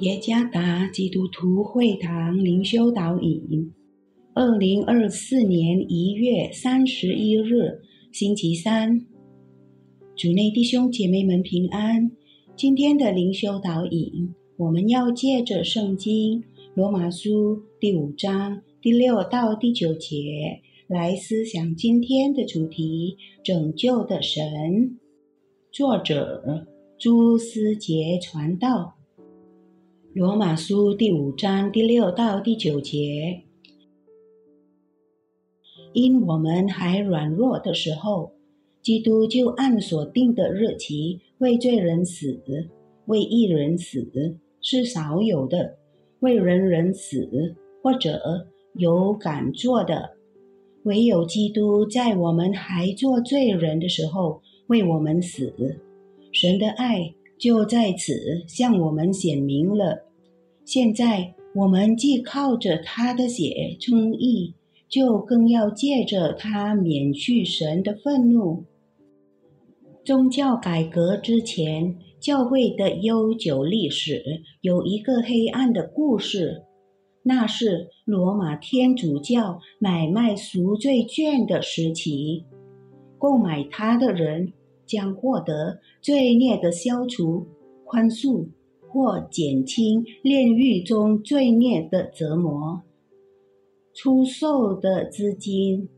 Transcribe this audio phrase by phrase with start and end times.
[0.00, 3.72] 耶加达基督徒会堂灵修导引，
[4.34, 9.06] 二零二四年一月三十一日，星期三，
[10.16, 12.10] 主内弟兄姐妹们平安。
[12.56, 16.42] 今天的灵修导引，我们要借着圣经
[16.74, 24.98] 罗马书第五章第六到第九节来思想今天的主题：拯救的神。
[25.70, 26.66] 作者
[26.98, 28.96] 朱思杰传道。
[30.14, 33.42] 罗马书第五章第六到第九节，
[35.92, 38.30] 因我们还软弱的时候，
[38.80, 42.40] 基督就按所定的日期为罪人死，
[43.06, 44.08] 为一人死
[44.60, 45.78] 是少有的，
[46.20, 50.12] 为人人死或者有敢做的，
[50.84, 55.52] 唯有基督在我们还做罪人的时候为我们死，
[56.30, 57.12] 神的爱。
[57.44, 60.06] 就在此向我们显明了。
[60.64, 64.54] 现在我们既靠着他的血称义，
[64.88, 68.64] 就更要借着他免去神的愤怒。
[70.06, 76.62] 宗教改革之前，教会的悠久历史有一个黑暗的故事，
[77.24, 82.46] 那是罗马天主教买卖赎罪券的时期。
[83.18, 84.54] 购买它的人。
[84.86, 87.46] 将获得罪孽的消除、
[87.84, 88.46] 宽恕
[88.88, 92.82] 或减轻炼狱中罪孽的折磨。
[93.92, 95.88] 出售的资金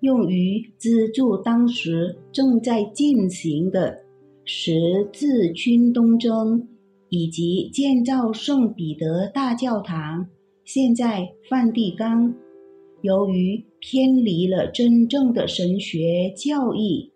[0.00, 4.00] 用于资助当时正在进行的
[4.44, 6.68] 十字军东征，
[7.08, 10.26] 以及建造圣彼得大教堂。
[10.64, 12.34] 现在梵蒂冈
[13.02, 17.09] 由于偏离了真正的神学教义。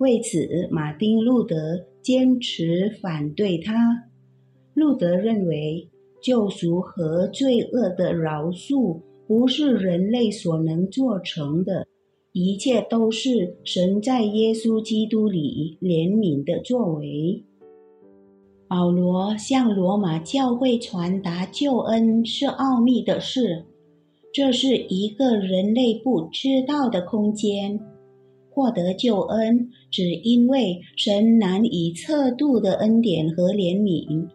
[0.00, 4.08] 为此，马丁·路德坚持反对他。
[4.72, 5.90] 路德认为，
[6.22, 11.86] 救赎和罪恶的饶恕不是人类所能做成的，
[12.32, 17.44] 一切都是神在耶稣基督里怜悯的作为。
[18.66, 23.66] 保罗向罗马教会传达救恩是奥秘的事，
[24.32, 27.78] 这是一个人类不知道的空间。
[28.60, 34.28] 获得救恩，只因为神难以测度的恩典和怜悯。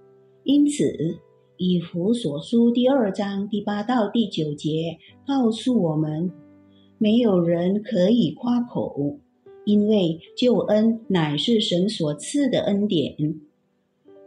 [0.43, 1.19] 因此，
[1.57, 4.97] 以弗所书第二章第八到第九节
[5.27, 6.31] 告诉我们：
[6.97, 9.19] 没有人可以夸口，
[9.63, 13.15] 因为救恩乃是神所赐的恩典。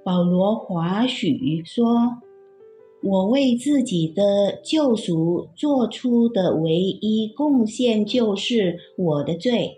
[0.05, 2.19] 保罗华许说
[3.03, 9.75] ：“我为自己的救赎做出的唯一贡献，就是我的罪。”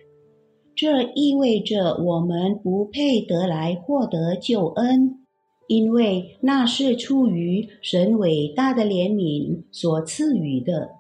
[0.80, 5.26] 这意味着我们不配得来获得救恩，
[5.68, 10.92] 因为那是出于神伟大的怜悯所赐予的。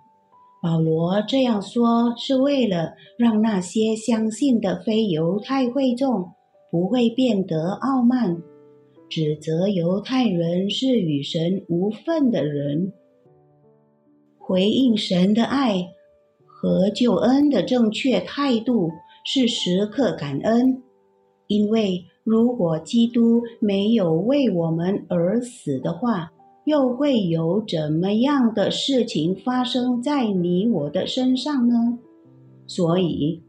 [0.62, 6.26] 保罗这样说，是为了让那些相信的非犹太会众
[6.70, 8.36] 不会变得傲慢，
[9.08, 12.92] 指责犹太人是与神无份的人。
[14.36, 15.88] 回应神的爱
[16.44, 18.90] 和救恩的正确态度。
[19.24, 20.82] 是时刻感恩，
[21.46, 26.32] 因为如果基督没有为我们而死的话，
[26.64, 31.98] 又会有怎么样的事情发生在你我的身上呢？
[32.66, 33.42] 所以，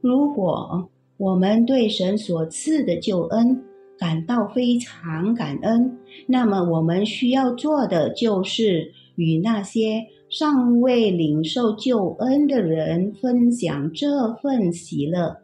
[0.00, 3.64] 如果我们对神所赐的救恩
[3.98, 10.06] 感到非常感恩，那么我们需要做的就是与那些。
[10.30, 15.38] 尚未领受救恩的人分享这份喜乐，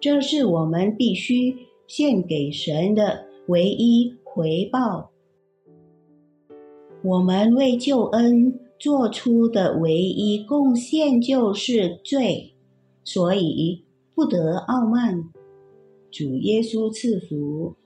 [0.00, 1.54] 这是我们必须
[1.86, 5.12] 献给神的唯一回报。
[7.04, 12.52] 我们为救恩做出的唯一贡献就是罪，
[13.04, 15.22] 所以不得傲慢。
[16.10, 17.76] 主耶稣赐福。